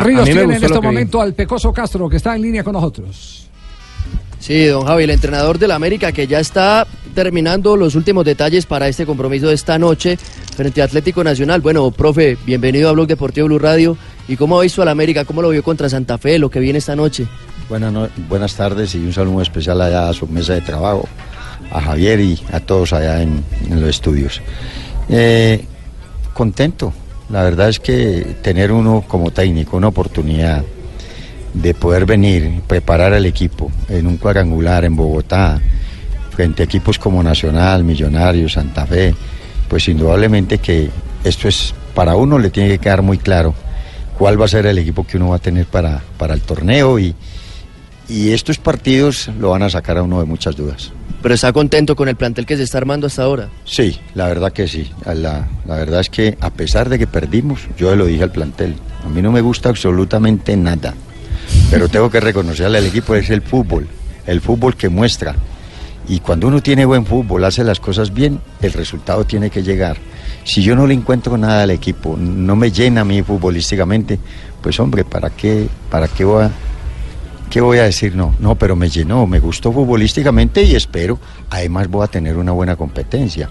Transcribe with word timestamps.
Ríos 0.00 0.24
tiene 0.24 0.42
en 0.42 0.50
este 0.52 0.66
vi. 0.68 0.80
momento 0.80 1.20
al 1.20 1.34
Pecoso 1.34 1.72
Castro, 1.72 2.08
que 2.08 2.16
está 2.16 2.34
en 2.36 2.42
línea 2.42 2.62
con 2.64 2.72
nosotros. 2.74 3.42
Sí, 4.38 4.66
don 4.66 4.84
Javi, 4.86 5.04
el 5.04 5.10
entrenador 5.10 5.58
del 5.58 5.70
América 5.72 6.12
que 6.12 6.26
ya 6.26 6.38
está 6.38 6.86
terminando 7.14 7.74
los 7.76 7.94
últimos 7.94 8.24
detalles 8.24 8.66
para 8.66 8.86
este 8.86 9.06
compromiso 9.06 9.48
de 9.48 9.54
esta 9.54 9.78
noche 9.78 10.16
frente 10.56 10.82
a 10.82 10.84
Atlético 10.84 11.24
Nacional. 11.24 11.60
Bueno, 11.62 11.90
profe, 11.90 12.36
bienvenido 12.46 12.88
a 12.88 12.92
Blog 12.92 13.06
Deportivo 13.08 13.46
Blue 13.48 13.58
Radio. 13.58 13.96
¿Y 14.28 14.36
cómo 14.36 14.58
ha 14.58 14.62
visto 14.62 14.82
al 14.82 14.88
América? 14.88 15.24
¿Cómo 15.24 15.40
lo 15.42 15.48
vio 15.48 15.62
contra 15.62 15.88
Santa 15.88 16.18
Fe, 16.18 16.38
lo 16.38 16.50
que 16.50 16.60
viene 16.60 16.78
esta 16.78 16.94
noche? 16.94 17.26
Buenas, 17.68 17.92
no- 17.92 18.08
buenas 18.28 18.54
tardes 18.54 18.94
y 18.94 18.98
un 18.98 19.12
saludo 19.12 19.32
muy 19.34 19.42
especial 19.42 19.80
allá 19.80 20.08
a 20.08 20.12
su 20.12 20.26
mesa 20.28 20.52
de 20.52 20.60
trabajo, 20.60 21.08
a 21.72 21.80
Javier 21.80 22.20
y 22.20 22.38
a 22.52 22.60
todos 22.60 22.92
allá 22.92 23.22
en, 23.22 23.42
en 23.68 23.80
los 23.80 23.88
estudios. 23.90 24.40
Eh, 25.08 25.64
contento, 26.34 26.92
la 27.28 27.42
verdad 27.42 27.68
es 27.68 27.80
que 27.80 28.36
tener 28.42 28.72
uno 28.72 29.04
como 29.06 29.30
técnico 29.30 29.76
una 29.76 29.88
oportunidad 29.88 30.64
de 31.52 31.74
poder 31.74 32.04
venir, 32.04 32.60
preparar 32.66 33.12
al 33.14 33.26
equipo 33.26 33.70
en 33.88 34.06
un 34.06 34.16
cuadrangular 34.18 34.84
en 34.84 34.94
Bogotá, 34.94 35.60
frente 36.30 36.62
a 36.62 36.66
equipos 36.66 36.98
como 36.98 37.22
Nacional, 37.22 37.82
Millonarios, 37.82 38.52
Santa 38.52 38.86
Fe, 38.86 39.14
pues 39.68 39.88
indudablemente 39.88 40.58
que 40.58 40.90
esto 41.24 41.48
es, 41.48 41.74
para 41.94 42.14
uno 42.14 42.38
le 42.38 42.50
tiene 42.50 42.68
que 42.68 42.78
quedar 42.78 43.02
muy 43.02 43.18
claro 43.18 43.54
cuál 44.18 44.40
va 44.40 44.44
a 44.44 44.48
ser 44.48 44.66
el 44.66 44.78
equipo 44.78 45.06
que 45.06 45.16
uno 45.16 45.30
va 45.30 45.36
a 45.36 45.40
tener 45.40 45.66
para, 45.66 46.02
para 46.18 46.34
el 46.34 46.42
torneo 46.42 46.98
y, 46.98 47.14
y 48.08 48.32
estos 48.32 48.58
partidos 48.58 49.28
lo 49.38 49.50
van 49.50 49.62
a 49.62 49.70
sacar 49.70 49.98
a 49.98 50.02
uno 50.02 50.20
de 50.20 50.26
muchas 50.26 50.56
dudas. 50.56 50.92
Pero 51.22 51.34
está 51.34 51.52
contento 51.52 51.96
con 51.96 52.08
el 52.08 52.16
plantel 52.16 52.46
que 52.46 52.56
se 52.56 52.62
está 52.62 52.78
armando 52.78 53.06
hasta 53.06 53.22
ahora. 53.22 53.48
Sí, 53.64 53.98
la 54.14 54.28
verdad 54.28 54.52
que 54.52 54.68
sí. 54.68 54.90
La, 55.04 55.48
la 55.66 55.76
verdad 55.76 56.00
es 56.00 56.10
que 56.10 56.36
a 56.40 56.50
pesar 56.50 56.88
de 56.88 56.98
que 56.98 57.06
perdimos, 57.06 57.60
yo 57.76 57.94
lo 57.96 58.06
dije 58.06 58.22
al 58.22 58.30
plantel, 58.30 58.76
a 59.04 59.08
mí 59.08 59.22
no 59.22 59.32
me 59.32 59.40
gusta 59.40 59.68
absolutamente 59.68 60.56
nada, 60.56 60.94
pero 61.70 61.88
tengo 61.88 62.10
que 62.10 62.20
reconocerle 62.20 62.78
al 62.78 62.86
equipo, 62.86 63.14
es 63.14 63.30
el 63.30 63.42
fútbol, 63.42 63.88
el 64.26 64.40
fútbol 64.40 64.76
que 64.76 64.88
muestra. 64.88 65.34
Y 66.08 66.20
cuando 66.20 66.46
uno 66.46 66.62
tiene 66.62 66.84
buen 66.84 67.04
fútbol, 67.04 67.44
hace 67.44 67.64
las 67.64 67.80
cosas 67.80 68.14
bien, 68.14 68.40
el 68.62 68.72
resultado 68.72 69.24
tiene 69.24 69.50
que 69.50 69.64
llegar. 69.64 69.96
Si 70.44 70.62
yo 70.62 70.76
no 70.76 70.86
le 70.86 70.94
encuentro 70.94 71.36
nada 71.36 71.64
al 71.64 71.72
equipo, 71.72 72.16
no 72.16 72.54
me 72.54 72.70
llena 72.70 73.00
a 73.00 73.04
mí 73.04 73.22
futbolísticamente, 73.22 74.20
pues 74.62 74.78
hombre, 74.78 75.04
¿para 75.04 75.30
qué, 75.30 75.66
para 75.90 76.06
qué 76.06 76.24
voy 76.24 76.44
a, 76.44 76.50
¿Qué 77.50 77.60
voy 77.60 77.78
a 77.78 77.84
decir? 77.84 78.14
No, 78.14 78.34
no, 78.38 78.56
pero 78.56 78.76
me 78.76 78.88
llenó, 78.88 79.26
me 79.26 79.38
gustó 79.38 79.72
futbolísticamente 79.72 80.62
y 80.62 80.74
espero, 80.74 81.18
además 81.48 81.88
voy 81.88 82.04
a 82.04 82.08
tener 82.08 82.36
una 82.36 82.52
buena 82.52 82.76
competencia. 82.76 83.48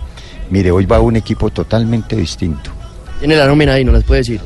Mire, 0.50 0.72
hoy 0.72 0.86
va 0.86 1.00
un 1.00 1.16
equipo 1.16 1.50
totalmente 1.50 2.16
distinto. 2.16 2.72
Tiene 3.20 3.36
la 3.36 3.48
nómina 3.48 3.74
ahí, 3.74 3.86
no 3.86 3.92
las 3.92 4.04
puede 4.04 4.22
decir. 4.22 4.42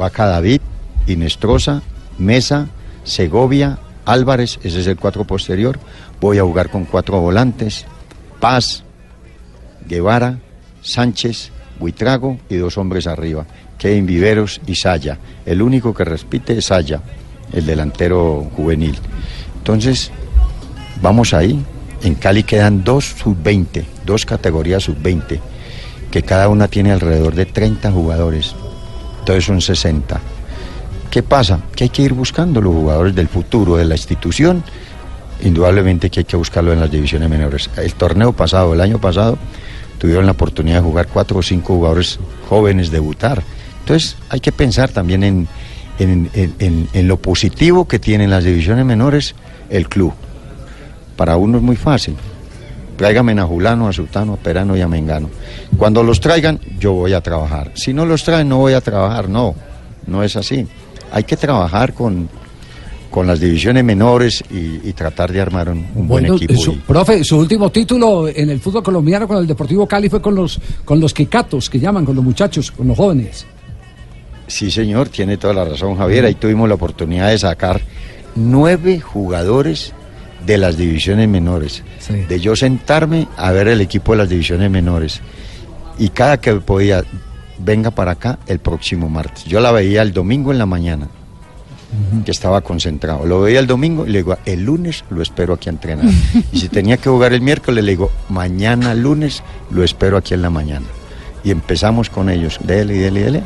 Va 0.00 0.06
acá 0.06 0.26
David, 0.26 0.60
Inestrosa, 1.06 1.82
Mesa, 2.18 2.68
Segovia, 3.04 3.78
Álvarez, 4.04 4.58
ese 4.62 4.80
es 4.80 4.86
el 4.86 4.96
cuatro 4.96 5.24
posterior. 5.24 5.78
Voy 6.20 6.38
a 6.38 6.42
jugar 6.44 6.70
con 6.70 6.84
cuatro 6.84 7.20
volantes, 7.20 7.84
Paz, 8.40 8.84
Guevara, 9.86 10.38
Sánchez, 10.80 11.50
Buitrago 11.78 12.38
y 12.48 12.56
dos 12.56 12.78
hombres 12.78 13.06
arriba, 13.06 13.44
Kevin 13.78 14.06
Viveros 14.06 14.60
y 14.66 14.76
Saya. 14.76 15.18
El 15.44 15.60
único 15.60 15.92
que 15.92 16.04
repite 16.04 16.58
es 16.58 16.66
Saya, 16.66 17.02
el 17.52 17.66
delantero 17.66 18.46
juvenil. 18.56 18.98
Entonces, 19.58 20.10
vamos 21.00 21.34
ahí. 21.34 21.64
En 22.02 22.14
Cali 22.16 22.42
quedan 22.42 22.82
dos 22.82 23.14
sub-20, 23.22 23.84
dos 24.04 24.26
categorías 24.26 24.82
sub-20, 24.82 25.38
que 26.10 26.22
cada 26.22 26.48
una 26.48 26.66
tiene 26.66 26.90
alrededor 26.90 27.34
de 27.34 27.46
30 27.46 27.92
jugadores. 27.92 28.56
Entonces 29.20 29.44
son 29.44 29.60
60. 29.60 30.20
¿Qué 31.10 31.22
pasa? 31.22 31.60
Que 31.76 31.84
hay 31.84 31.90
que 31.90 32.02
ir 32.02 32.12
buscando 32.12 32.60
los 32.60 32.74
jugadores 32.74 33.14
del 33.14 33.28
futuro 33.28 33.76
de 33.76 33.84
la 33.84 33.94
institución. 33.94 34.64
Indudablemente 35.42 36.10
que 36.10 36.20
hay 36.20 36.24
que 36.24 36.36
buscarlo 36.36 36.72
en 36.72 36.80
las 36.80 36.90
divisiones 36.90 37.28
menores. 37.28 37.70
El 37.76 37.94
torneo 37.94 38.32
pasado, 38.32 38.74
el 38.74 38.80
año 38.80 38.98
pasado, 38.98 39.38
tuvieron 39.98 40.26
la 40.26 40.32
oportunidad 40.32 40.78
de 40.78 40.82
jugar 40.82 41.06
cuatro 41.06 41.38
o 41.38 41.42
cinco 41.42 41.74
jugadores 41.74 42.18
jóvenes 42.48 42.90
debutar. 42.90 43.42
Entonces 43.80 44.16
hay 44.28 44.40
que 44.40 44.50
pensar 44.50 44.90
también 44.90 45.22
en, 45.22 45.48
en, 45.98 46.30
en- 46.34 46.54
en- 46.58 46.88
en 46.92 47.08
lo 47.08 47.16
positivo 47.18 47.86
que 47.86 47.98
tienen 47.98 48.30
las 48.30 48.44
divisiones 48.44 48.84
menores 48.84 49.34
el 49.70 49.88
club. 49.88 50.12
Para 51.16 51.36
uno 51.36 51.58
es 51.58 51.62
muy 51.62 51.76
fácil. 51.76 52.14
Tráigame 52.96 53.32
a 53.40 53.44
Julano, 53.44 53.88
a 53.88 53.92
Sultano, 53.92 54.34
a 54.34 54.36
Perano 54.36 54.76
y 54.76 54.80
a 54.80 54.88
Mengano. 54.88 55.28
Cuando 55.76 56.02
los 56.02 56.20
traigan, 56.20 56.60
yo 56.78 56.92
voy 56.92 57.12
a 57.14 57.20
trabajar. 57.20 57.72
Si 57.74 57.92
no 57.92 58.04
los 58.06 58.22
traen, 58.22 58.48
no 58.48 58.58
voy 58.58 58.74
a 58.74 58.80
trabajar. 58.80 59.28
No, 59.28 59.54
no 60.06 60.22
es 60.22 60.36
así. 60.36 60.66
Hay 61.10 61.24
que 61.24 61.36
trabajar 61.36 61.94
con, 61.94 62.28
con 63.10 63.26
las 63.26 63.40
divisiones 63.40 63.82
menores 63.84 64.42
y, 64.50 64.88
y 64.88 64.92
tratar 64.92 65.32
de 65.32 65.40
armar 65.40 65.68
un, 65.70 65.86
un 65.94 66.06
buen 66.08 66.26
equipo. 66.26 66.54
su- 66.60 66.72
y- 66.72 66.76
profe, 66.76 67.24
su 67.24 67.38
último 67.38 67.70
título 67.70 68.28
en 68.28 68.50
el 68.50 68.60
fútbol 68.60 68.82
colombiano 68.82 69.26
con 69.26 69.38
el 69.38 69.46
Deportivo 69.46 69.86
Cali 69.86 70.08
fue 70.08 70.20
con 70.22 70.34
los 70.34 70.60
con 70.84 71.00
los 71.00 71.12
Quicatos, 71.14 71.68
que 71.70 71.80
llaman, 71.80 72.04
con 72.04 72.14
los 72.14 72.24
muchachos, 72.24 72.70
con 72.70 72.86
los 72.88 72.96
jóvenes. 72.96 73.46
Sí, 74.46 74.70
señor, 74.70 75.08
tiene 75.08 75.36
toda 75.36 75.54
la 75.54 75.64
razón, 75.64 75.96
Javier. 75.96 76.24
Ahí 76.24 76.34
tuvimos 76.34 76.68
la 76.68 76.74
oportunidad 76.74 77.30
de 77.30 77.38
sacar 77.38 77.80
nueve 78.34 79.00
jugadores 79.00 79.92
de 80.46 80.58
las 80.58 80.76
divisiones 80.76 81.28
menores. 81.28 81.82
Sí. 82.00 82.14
De 82.28 82.40
yo 82.40 82.56
sentarme 82.56 83.28
a 83.36 83.52
ver 83.52 83.68
el 83.68 83.80
equipo 83.80 84.12
de 84.12 84.18
las 84.18 84.28
divisiones 84.28 84.70
menores. 84.70 85.20
Y 85.98 86.08
cada 86.08 86.40
que 86.40 86.54
podía, 86.54 87.04
venga 87.58 87.90
para 87.90 88.12
acá 88.12 88.38
el 88.46 88.58
próximo 88.58 89.08
martes. 89.08 89.44
Yo 89.44 89.60
la 89.60 89.72
veía 89.72 90.02
el 90.02 90.12
domingo 90.12 90.52
en 90.52 90.58
la 90.58 90.66
mañana, 90.66 91.08
que 92.24 92.30
estaba 92.30 92.62
concentrado. 92.62 93.26
Lo 93.26 93.42
veía 93.42 93.60
el 93.60 93.66
domingo 93.66 94.06
y 94.06 94.10
le 94.10 94.18
digo, 94.18 94.36
el 94.46 94.64
lunes 94.64 95.04
lo 95.10 95.22
espero 95.22 95.54
aquí 95.54 95.68
a 95.68 95.72
entrenar. 95.72 96.06
y 96.52 96.58
si 96.58 96.68
tenía 96.68 96.96
que 96.96 97.10
jugar 97.10 97.34
el 97.34 97.42
miércoles, 97.42 97.84
le 97.84 97.92
digo, 97.92 98.10
mañana 98.28 98.94
lunes 98.94 99.42
lo 99.70 99.84
espero 99.84 100.16
aquí 100.16 100.34
en 100.34 100.42
la 100.42 100.50
mañana. 100.50 100.86
Y 101.44 101.50
empezamos 101.50 102.08
con 102.08 102.30
ellos, 102.30 102.58
dele, 102.62 102.94
dele, 102.94 103.20
dele. 103.22 103.42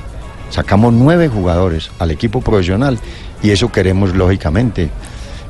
Sacamos 0.50 0.92
nueve 0.92 1.28
jugadores 1.28 1.90
al 1.98 2.10
equipo 2.10 2.40
profesional 2.40 2.98
y 3.42 3.50
eso 3.50 3.70
queremos, 3.70 4.14
lógicamente, 4.14 4.88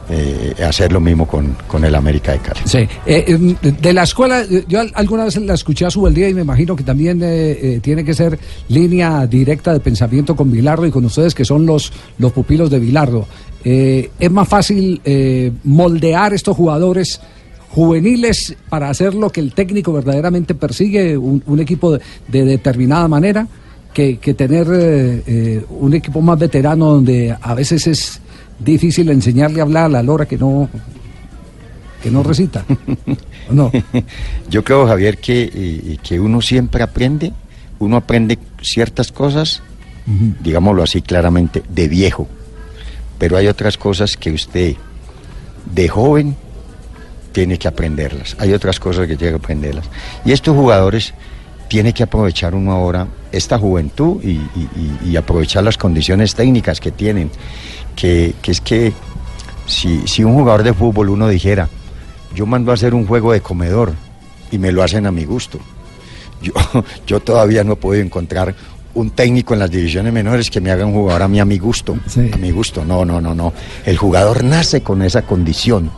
eh, 0.09 0.55
hacer 0.65 0.93
lo 0.93 1.01
mismo 1.01 1.27
con, 1.27 1.57
con 1.67 1.85
el 1.85 1.95
América 1.95 2.33
de 2.33 2.39
Cali. 2.39 2.61
Sí. 2.65 2.79
Eh, 3.07 3.25
em, 3.27 3.57
de 3.61 3.93
la 3.93 4.05
escuela, 4.05 4.41
eh, 4.43 4.65
yo 4.69 4.81
al- 4.81 4.93
alguna 4.95 5.25
vez 5.25 5.37
la 5.37 5.55
escuché 5.55 5.85
a 5.85 5.91
su 5.91 6.09
día 6.11 6.29
y 6.29 6.35
me 6.35 6.43
imagino 6.43 6.77
que 6.77 6.85
también 6.85 7.21
eh, 7.25 7.81
tiene 7.83 8.05
que 8.05 8.15
ser 8.15 8.39
línea 8.69 9.27
directa 9.27 9.73
de 9.73 9.81
pensamiento 9.81 10.37
con 10.37 10.51
Vilardo 10.51 10.87
y 10.87 10.91
con 10.93 11.05
ustedes 11.05 11.35
que 11.35 11.45
son 11.45 11.67
los, 11.67 11.93
los 12.19 12.33
pupilos 12.33 12.71
de 12.71 12.79
Vilardo. 12.79 13.27
Es 13.65 14.31
más 14.31 14.47
fácil 14.49 15.01
moldear 15.65 16.33
estos 16.33 16.57
jugadores 16.57 17.21
juveniles 17.71 18.57
para 18.69 18.89
hacer 18.89 19.15
lo 19.15 19.31
que 19.31 19.41
el 19.41 19.53
técnico 19.53 19.93
verdaderamente 19.93 20.55
persigue, 20.55 21.17
un, 21.19 21.43
un 21.47 21.61
equipo 21.61 21.93
de, 21.93 22.01
de 22.29 22.45
determinada 22.45 23.09
manera, 23.09 23.47
que, 23.97 24.19
que 24.19 24.35
tener 24.35 24.67
eh, 24.71 25.23
eh, 25.27 25.65
un 25.71 25.95
equipo 25.95 26.21
más 26.21 26.39
veterano 26.39 26.85
donde 26.85 27.35
a 27.41 27.55
veces 27.55 27.87
es 27.87 28.21
difícil 28.59 29.09
enseñarle 29.09 29.61
a 29.61 29.63
hablar 29.63 29.85
a 29.87 29.89
la 29.89 30.03
lora 30.03 30.27
que 30.27 30.37
no 30.37 30.69
que 32.03 32.11
no 32.11 32.23
recita. 32.23 32.63
¿O 33.49 33.55
no? 33.55 33.73
Yo 34.51 34.63
creo, 34.63 34.87
Javier, 34.87 35.17
que, 35.17 35.51
eh, 35.51 35.97
que 36.03 36.21
uno 36.21 36.43
siempre 36.43 36.83
aprende, 36.83 37.33
uno 37.79 37.97
aprende 37.97 38.39
ciertas 38.61 39.13
cosas, 39.13 39.63
digámoslo 40.05 40.83
así 40.83 41.01
claramente, 41.01 41.63
de 41.67 41.89
viejo, 41.89 42.29
pero 43.17 43.39
hay 43.39 43.47
otras 43.47 43.79
cosas 43.79 44.19
que 44.19 44.31
usted 44.31 44.75
de 45.75 45.89
joven 45.89 46.37
tiene 47.33 47.59
que 47.59 47.67
aprenderlas, 47.67 48.37
hay 48.39 48.53
otras 48.53 48.79
cosas 48.79 49.07
que 49.07 49.17
tiene 49.17 49.33
que 49.33 49.43
aprenderlas. 49.43 49.89
Y 50.27 50.33
estos 50.33 50.55
jugadores 50.55 51.15
tiene 51.69 51.93
que 51.93 52.03
aprovechar 52.05 52.55
uno 52.55 52.73
ahora 52.73 53.07
esta 53.33 53.59
juventud 53.59 54.23
y, 54.23 54.31
y- 54.31 54.69
y- 55.05 55.11
y 55.11 55.17
aprovechar 55.17 55.65
las 55.65 55.77
condiciones 55.77 56.35
técnicas 56.35 56.81
que 56.81 56.91
tienen, 56.93 57.31
que, 57.95 58.35
que 58.41 58.51
es 58.53 58.61
que 58.61 58.93
si, 59.67 60.07
si 60.07 60.23
un 60.25 60.35
jugador 60.35 60.63
de 60.63 60.73
fútbol 60.75 61.11
uno 61.11 61.29
dijera, 61.29 61.69
yo 62.35 62.47
mando 62.47 62.71
a 62.71 62.75
hacer 62.75 62.95
un 62.95 63.07
juego 63.07 63.33
de 63.33 63.41
comedor 63.41 63.93
y 64.51 64.59
me 64.59 64.71
lo 64.73 64.83
hacen 64.83 65.07
a 65.07 65.11
mi 65.13 65.25
gusto. 65.25 65.59
Yo, 66.41 66.53
yo 67.07 67.21
todavía 67.21 67.65
no 67.65 67.73
he 67.73 67.77
podido 67.77 68.05
encontrar 68.05 68.55
un 68.95 69.11
técnico 69.11 69.53
en 69.55 69.61
las 69.61 69.71
divisiones 69.71 70.13
menores 70.13 70.51
que 70.51 70.61
me 70.61 70.71
haga 70.71 70.87
un 70.87 70.93
jugador 70.95 71.23
a 71.23 71.29
mí 71.29 71.39
a 71.41 71.45
mi 71.45 71.59
gusto. 71.59 71.97
Sí. 72.07 72.31
A 72.33 72.37
mi 72.37 72.51
gusto, 72.51 72.85
no, 72.85 73.05
no, 73.05 73.21
no, 73.21 73.35
no. 73.35 73.53
El 73.85 73.97
jugador 73.99 74.43
nace 74.45 74.83
con 74.83 75.03
esa 75.03 75.23
condición. 75.23 75.91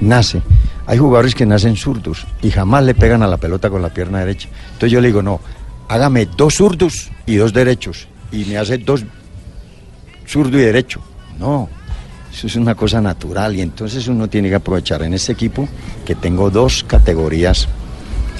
Nace. 0.00 0.42
Hay 0.86 0.98
jugadores 0.98 1.34
que 1.34 1.46
nacen 1.46 1.76
zurdos 1.76 2.26
y 2.42 2.50
jamás 2.50 2.84
le 2.84 2.94
pegan 2.94 3.22
a 3.22 3.26
la 3.26 3.38
pelota 3.38 3.70
con 3.70 3.82
la 3.82 3.88
pierna 3.88 4.20
derecha. 4.20 4.48
Entonces 4.66 4.92
yo 4.92 5.00
le 5.00 5.08
digo, 5.08 5.22
no, 5.22 5.40
hágame 5.88 6.26
dos 6.26 6.54
zurdos 6.56 7.10
y 7.26 7.36
dos 7.36 7.52
derechos. 7.52 8.08
Y 8.30 8.44
me 8.44 8.58
hace 8.58 8.78
dos 8.78 9.04
zurdo 10.26 10.58
y 10.58 10.62
derecho. 10.62 11.00
No, 11.38 11.68
eso 12.32 12.46
es 12.46 12.56
una 12.56 12.74
cosa 12.74 13.00
natural 13.00 13.56
y 13.56 13.60
entonces 13.60 14.06
uno 14.08 14.28
tiene 14.28 14.48
que 14.48 14.56
aprovechar 14.56 15.02
en 15.02 15.14
este 15.14 15.32
equipo 15.32 15.68
que 16.04 16.14
tengo 16.14 16.50
dos 16.50 16.84
categorías 16.84 17.68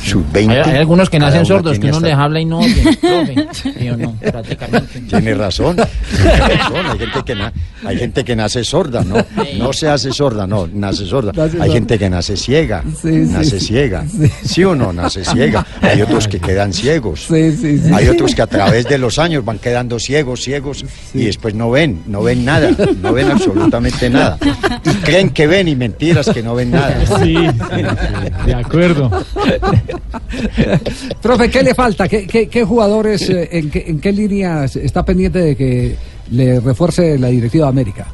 sub-20. 0.03 0.51
Hay, 0.51 0.71
hay 0.73 0.79
algunos 0.79 1.09
que 1.11 1.19
nacen 1.19 1.45
sordos, 1.47 1.79
que 1.79 1.87
uno 1.87 1.97
hasta- 1.97 2.09
les 2.09 2.17
habla 2.17 2.41
y 2.41 2.45
no 2.45 2.59
oyen, 2.61 2.97
profe. 3.01 3.47
Y 3.81 3.85
yo 3.87 3.97
no, 3.97 4.13
prácticamente. 4.15 5.01
Tiene 5.01 5.35
razón, 5.35 5.77
tiene 5.77 6.55
razón. 6.57 6.87
Hay 6.87 6.99
gente, 6.99 7.23
que 7.25 7.35
na- 7.35 7.53
hay 7.87 7.97
gente 7.99 8.25
que 8.25 8.37
nace 8.37 8.65
sorda, 8.65 9.03
¿no? 9.05 9.17
No 9.59 9.73
se 9.73 9.89
hace 9.89 10.13
sorda, 10.13 10.47
no, 10.47 10.69
nace 10.73 11.07
sorda. 11.07 11.33
Nace 11.35 11.57
Hay 11.57 11.59
sorda. 11.69 11.73
gente 11.73 11.99
que 11.99 12.11
nace 12.11 12.37
ciega, 12.37 12.83
Sí, 13.01 13.09
sí, 13.27 13.33
nace 13.33 13.61
sí. 13.61 13.67
ciega. 13.67 14.05
¿Sí 14.45 14.65
o 14.65 14.75
no? 14.75 14.93
Nace 14.93 15.25
ciega. 15.25 15.67
Hay 15.81 16.03
otros 16.03 16.29
que 16.29 16.39
quedan 16.41 16.73
ciegos. 16.73 17.27
Sí, 17.29 17.53
sí, 17.57 17.79
sí. 17.79 17.91
Hay 17.93 18.09
otros 18.09 18.35
que 18.35 18.43
a 18.43 18.47
través 18.47 18.87
de 18.89 18.99
los 18.99 19.19
años 19.19 19.45
van 19.45 19.59
quedando 19.59 19.99
ciegos, 19.99 20.43
ciegos, 20.43 20.85
y 21.15 21.25
después 21.25 21.55
no 21.55 21.71
ven, 21.71 22.03
no 22.07 22.23
ven 22.23 22.45
nada, 22.45 22.71
no 23.01 23.13
ven 23.13 23.31
absolutamente 23.31 24.11
nada. 24.11 24.39
Y 24.85 24.91
creen 25.05 25.31
que 25.31 25.47
ven 25.47 25.69
y 25.69 25.77
mentiras 25.77 26.29
que 26.33 26.43
no 26.43 26.55
ven 26.55 26.71
nada. 26.73 26.95
Sí, 27.23 27.35
de 28.47 28.55
acuerdo. 28.55 29.11
Profe, 31.23 31.51
¿qué 31.51 31.63
le 31.63 31.75
falta? 31.75 32.09
¿Qué, 32.09 32.65
jugadores, 32.67 33.29
eh, 33.29 33.49
en, 33.53 33.71
qué, 33.71 33.85
en 33.87 34.01
qué 34.01 34.13
líneas 34.13 34.77
está 34.77 35.05
pendiente 35.05 35.39
de 35.39 35.57
que 35.57 35.97
le 36.31 36.61
refuerce 36.61 37.19
la 37.19 37.29
directiva 37.29 37.69
América? 37.69 38.07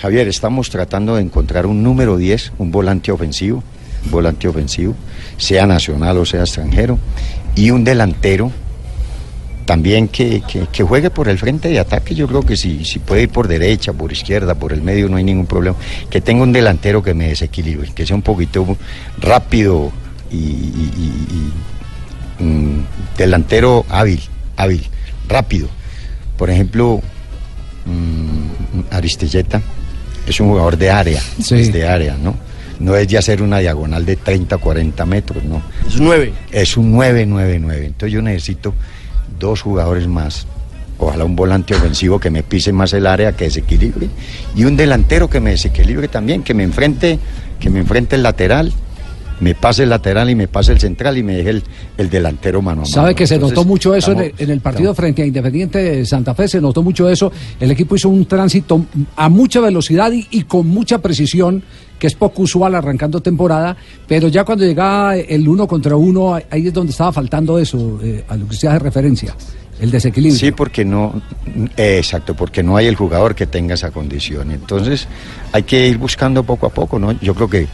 Javier, 0.00 0.28
estamos 0.28 0.68
tratando 0.70 1.16
de 1.16 1.22
encontrar 1.22 1.66
un 1.66 1.82
número 1.82 2.16
10, 2.16 2.52
un 2.58 2.70
volante 2.70 3.10
ofensivo, 3.10 3.62
volante 4.10 4.46
ofensivo, 4.46 4.94
sea 5.38 5.66
nacional 5.66 6.18
o 6.18 6.24
sea 6.24 6.40
extranjero, 6.42 6.98
y 7.54 7.70
un 7.70 7.82
delantero 7.84 8.52
también 9.64 10.06
que, 10.08 10.42
que- 10.46 10.66
que 10.70 10.84
juegue 10.84 11.10
por 11.10 11.28
el 11.28 11.38
frente 11.38 11.68
de 11.68 11.80
ataque. 11.80 12.14
Yo 12.14 12.28
creo 12.28 12.42
que 12.42 12.56
si, 12.56 12.84
si 12.84 12.98
puede 13.00 13.22
ir 13.22 13.30
por 13.30 13.48
derecha, 13.48 13.92
por 13.92 14.12
izquierda, 14.12 14.54
por 14.54 14.72
el 14.72 14.80
medio, 14.82 15.08
no 15.08 15.16
hay 15.16 15.24
ningún 15.24 15.46
problema. 15.46 15.76
Que 16.08 16.20
tenga 16.20 16.44
un 16.44 16.52
delantero 16.52 17.02
que 17.02 17.14
me 17.14 17.28
desequilibre, 17.28 17.90
que 17.92 18.06
sea 18.06 18.14
un 18.14 18.22
poquito 18.22 18.76
rápido 19.18 19.90
y, 20.36 20.72
y- 20.76 21.52
y- 22.40 22.42
y, 22.42 22.44
mm, 22.44 22.84
delantero 23.16 23.84
hábil, 23.88 24.20
hábil, 24.56 24.82
rápido. 25.28 25.68
Por 26.36 26.50
ejemplo, 26.50 27.00
mm, 27.86 28.94
Aristelleta 28.94 29.62
es 30.26 30.40
un 30.40 30.48
jugador 30.48 30.76
de 30.76 30.90
área, 30.90 31.20
Sí. 31.40 31.54
es 31.56 31.72
de 31.72 31.86
área, 31.86 32.16
¿no? 32.16 32.34
No 32.78 32.94
es 32.96 33.08
de 33.08 33.16
hacer 33.16 33.40
una 33.40 33.58
diagonal 33.58 34.04
de 34.04 34.16
30, 34.16 34.58
40 34.58 35.06
metros, 35.06 35.42
no. 35.44 35.62
Es 35.88 35.96
un 35.96 36.04
9. 36.06 36.32
Es 36.52 36.76
un 36.76 36.92
9-9-9. 36.92 37.86
Entonces 37.86 38.12
yo 38.12 38.20
necesito 38.20 38.74
dos 39.38 39.62
jugadores 39.62 40.06
más. 40.06 40.46
Ojalá 40.98 41.24
un 41.24 41.36
volante 41.36 41.74
ofensivo 41.74 42.18
que 42.18 42.30
me 42.30 42.42
pise 42.42 42.72
más 42.72 42.92
el 42.92 43.06
área, 43.06 43.32
que 43.32 43.44
desequilibre. 43.44 44.08
Y 44.54 44.64
un 44.64 44.76
delantero 44.76 45.28
que 45.30 45.40
me 45.40 45.50
desequilibre 45.50 46.08
también, 46.08 46.42
que 46.42 46.52
me 46.54 46.64
enfrente, 46.64 47.18
que 47.60 47.70
me 47.70 47.80
enfrente 47.80 48.16
el 48.16 48.22
lateral, 48.22 48.72
me 49.40 49.54
pase 49.54 49.82
el 49.82 49.90
lateral 49.90 50.30
y 50.30 50.34
me 50.34 50.48
pase 50.48 50.72
el 50.72 50.78
central 50.80 51.18
y 51.18 51.22
me 51.22 51.34
deje 51.36 51.50
el, 51.50 51.62
el 51.98 52.08
delantero 52.10 52.62
mano 52.62 52.82
a 52.82 52.84
mano. 52.84 52.86
Sabe 52.94 53.14
que 53.14 53.26
se 53.26 53.38
notó 53.38 53.64
mucho 53.64 53.94
eso 53.94 54.12
en 54.12 54.20
el, 54.20 54.34
en 54.38 54.50
el 54.50 54.60
partido 54.60 54.92
estamos- 54.92 54.96
frente 54.96 55.22
a 55.22 55.26
Independiente 55.26 55.78
de 55.78 56.06
Santa 56.06 56.34
Fe, 56.34 56.48
se 56.48 56.60
notó 56.60 56.82
mucho 56.82 57.08
eso. 57.08 57.30
El 57.60 57.70
equipo 57.70 57.96
hizo 57.96 58.08
un 58.08 58.24
tránsito 58.26 58.86
a 59.16 59.28
mucha 59.28 59.60
velocidad 59.60 60.10
y, 60.12 60.26
y 60.30 60.44
con 60.44 60.66
mucha 60.68 60.98
precisión, 60.98 61.62
que 61.98 62.06
es 62.06 62.14
poco 62.14 62.42
usual 62.42 62.74
arrancando 62.74 63.20
temporada, 63.20 63.76
pero 64.06 64.28
ya 64.28 64.44
cuando 64.44 64.64
llegaba 64.64 65.16
el 65.16 65.48
uno 65.48 65.66
contra 65.66 65.96
uno, 65.96 66.34
ahí 66.34 66.66
es 66.68 66.72
donde 66.72 66.92
estaba 66.92 67.12
faltando 67.12 67.58
eso, 67.58 67.98
eh, 68.02 68.24
a 68.28 68.36
lo 68.36 68.46
que 68.46 68.54
usted 68.54 68.68
hace 68.68 68.78
referencia, 68.78 69.34
el 69.80 69.90
desequilibrio. 69.90 70.38
Sí, 70.38 70.52
porque 70.52 70.84
no, 70.84 71.20
eh, 71.76 71.96
exacto, 71.98 72.34
porque 72.34 72.62
no 72.62 72.76
hay 72.76 72.86
el 72.86 72.96
jugador 72.96 73.34
que 73.34 73.46
tenga 73.46 73.74
esa 73.74 73.90
condición. 73.90 74.50
Entonces 74.50 75.08
hay 75.52 75.62
que 75.64 75.88
ir 75.88 75.98
buscando 75.98 76.42
poco 76.42 76.66
a 76.66 76.70
poco, 76.70 76.98
¿no? 76.98 77.12
Yo 77.20 77.34
creo 77.34 77.48
que 77.48 77.66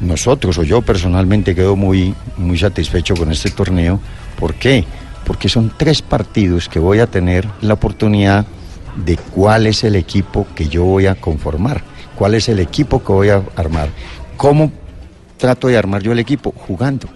nosotros 0.00 0.58
o 0.58 0.62
yo 0.64 0.82
personalmente 0.82 1.54
quedo 1.54 1.76
muy, 1.76 2.14
muy 2.36 2.58
satisfecho 2.58 3.14
con 3.14 3.30
este 3.30 3.50
torneo. 3.50 4.00
¿Por 4.38 4.54
qué? 4.54 4.84
Porque 5.24 5.48
son 5.48 5.72
tres 5.76 6.02
partidos 6.02 6.68
que 6.68 6.78
voy 6.78 6.98
a 6.98 7.06
tener 7.06 7.46
la 7.60 7.74
oportunidad 7.74 8.44
de 8.96 9.16
cuál 9.16 9.66
es 9.66 9.84
el 9.84 9.96
equipo 9.96 10.46
que 10.54 10.68
yo 10.68 10.84
voy 10.84 11.06
a 11.06 11.14
conformar, 11.14 11.82
cuál 12.16 12.34
es 12.34 12.48
el 12.48 12.58
equipo 12.58 13.02
que 13.02 13.12
voy 13.12 13.28
a 13.28 13.42
armar, 13.56 13.88
cómo 14.36 14.72
trato 15.38 15.68
de 15.68 15.78
armar 15.78 16.02
yo 16.02 16.12
el 16.12 16.18
equipo 16.18 16.52
jugando 16.56 17.08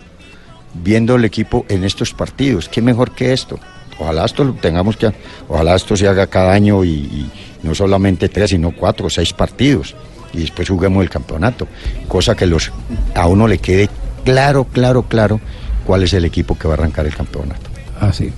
viendo 0.83 1.15
el 1.17 1.25
equipo 1.25 1.65
en 1.69 1.85
estos 1.85 2.13
partidos. 2.13 2.69
¿Qué 2.69 2.83
mejor 2.83 3.13
que 3.13 3.33
esto? 3.33 3.59
Ojalá 3.99 4.27
esto 4.27 4.45
lo 4.45 4.53
tengamos 4.55 4.97
que, 4.97 5.11
ojalá 5.49 5.75
esto 5.75 5.97
se 5.97 6.07
haga 6.07 6.27
cada 6.27 6.53
año 6.53 6.85
y, 6.85 6.91
y 6.91 7.31
no 7.63 7.75
solamente 7.75 8.29
tres, 8.29 8.51
sino 8.51 8.73
cuatro 8.73 9.07
o 9.07 9.11
seis 9.11 9.33
partidos 9.33 9.95
y 10.33 10.41
después 10.41 10.69
juguemos 10.69 11.03
el 11.03 11.11
campeonato. 11.11 11.67
Cosa 12.09 12.35
que 12.35 12.47
los 12.47 12.71
a 13.15 13.27
uno 13.27 13.47
le 13.49 13.59
quede 13.59 13.89
claro, 14.25 14.65
claro, 14.65 15.03
claro 15.03 15.41
cuál 15.85 16.03
es 16.03 16.13
el 16.15 16.25
equipo 16.25 16.57
que 16.59 16.67
va 16.69 16.75
a 16.75 16.77
arrancar 16.79 17.07
el 17.07 17.15
campeonato. 17.15 17.71
Ah, 18.01 18.13
sí. 18.13 18.33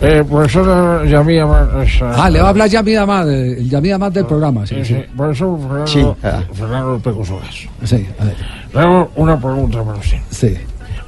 Eh, 0.00 0.24
profesor 0.28 1.06
Yamí 1.08 1.38
Ah, 1.40 2.30
le 2.30 2.40
va 2.40 2.46
a 2.46 2.50
hablar 2.50 2.68
Yamid 2.68 2.96
Amad, 2.96 3.28
eh, 3.30 3.58
el 3.58 3.68
Yamid 3.68 3.92
Amad 3.92 4.12
del 4.12 4.26
programa. 4.26 4.64
Sí, 4.66 4.84
sí. 4.84 4.96
Profesor 5.16 5.58
Fernando, 5.60 5.86
Sí, 5.86 6.06
ah. 6.22 6.42
Fernando 6.52 6.98
Pecosogas. 7.00 7.54
Sí, 7.84 8.06
a 8.20 8.24
ver, 8.24 8.36
Le 8.72 8.80
hago 8.80 9.10
una 9.16 9.36
pregunta 9.40 9.82
para 9.82 9.98
usted. 9.98 10.18
sí. 10.30 10.56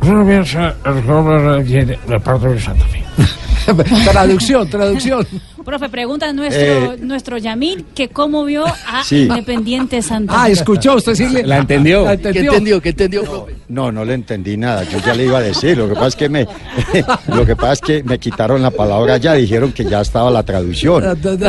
¿Usted 0.00 0.14
no 0.14 0.26
piensa 0.26 0.74
el 0.86 1.02
jugador 1.02 1.62
de 1.62 2.20
parte 2.24 2.48
de 2.48 2.58
Santa 2.60 2.84
Fe? 2.86 2.99
traducción, 4.12 4.68
traducción. 4.68 5.26
Profe, 5.64 5.88
pregunta 5.88 6.32
nuestro, 6.32 6.62
Eh, 6.62 6.96
nuestro 7.00 7.38
Yamil 7.38 7.84
que 7.94 8.08
cómo 8.08 8.44
vio 8.44 8.64
a 8.66 9.04
Sí. 9.04 9.22
Independiente 9.22 10.00
Santa 10.02 10.42
Ah, 10.44 10.48
escuchó 10.48 10.96
usted 10.96 11.14
sí. 11.14 11.28
le- 11.28 11.44
La 11.46 11.58
entendió. 11.58 12.04
La 12.04 12.16
¿Qué 12.16 12.28
entendió. 12.40 12.80
¿Qué 12.80 12.88
entendió, 12.90 13.22
profe? 13.24 13.56
No, 13.68 13.92
no 13.92 14.04
le 14.04 14.14
entendí 14.14 14.56
nada. 14.56 14.84
Yo 14.84 14.98
ya 15.04 15.14
le 15.14 15.26
iba 15.26 15.38
a 15.38 15.42
decir. 15.42 15.76
Lo 15.76 15.88
que 15.88 15.94
pasa 15.94 16.08
es 16.08 16.16
que 16.16 16.28
me, 16.28 16.46
lo 17.28 17.44
que 17.46 17.54
pasa 17.56 17.72
es 17.74 17.80
que 17.82 18.02
me 18.02 18.18
quitaron 18.18 18.62
la 18.62 18.70
palabra 18.70 19.18
ya. 19.18 19.34
Dijeron 19.34 19.72
que 19.72 19.84
ya 19.84 20.00
estaba 20.00 20.30
la 20.30 20.42
traducción. 20.42 21.04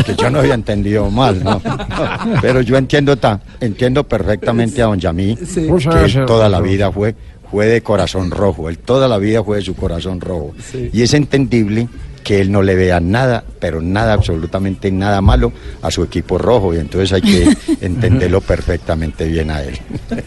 Que 0.05 0.15
yo 0.15 0.29
no 0.29 0.39
había 0.39 0.53
entendido 0.53 1.09
mal, 1.09 1.41
¿no? 1.43 1.61
Pero 2.41 2.61
yo 2.61 2.75
entiendo 2.77 3.15
ta, 3.17 3.39
entiendo 3.59 4.03
perfectamente 4.03 4.81
a 4.81 4.85
don 4.87 4.99
Yamí 4.99 5.37
Sí. 5.47 5.67
Que 5.89 6.05
él 6.05 6.25
toda 6.25 6.49
la 6.49 6.59
vida 6.59 6.91
fue 6.91 7.15
fue 7.51 7.67
de 7.67 7.81
corazón 7.83 8.31
rojo. 8.31 8.69
Él 8.69 8.77
toda 8.79 9.07
la 9.07 9.17
vida 9.17 9.43
fue 9.43 9.57
de 9.57 9.63
su 9.63 9.75
corazón 9.75 10.19
rojo. 10.21 10.53
Y 10.93 11.01
es 11.03 11.13
entendible 11.13 11.87
que 12.23 12.39
él 12.39 12.51
no 12.51 12.61
le 12.61 12.75
vea 12.75 12.99
nada, 12.99 13.43
pero 13.59 13.81
nada, 13.81 14.13
absolutamente 14.13 14.91
nada 14.91 15.21
malo 15.21 15.51
a 15.81 15.89
su 15.91 16.03
equipo 16.03 16.37
rojo. 16.37 16.73
Y 16.73 16.77
entonces 16.77 17.11
hay 17.13 17.21
que 17.21 17.57
entenderlo 17.81 18.41
perfectamente 18.41 19.25
bien 19.25 19.49
a 19.51 19.63
él. 19.63 19.77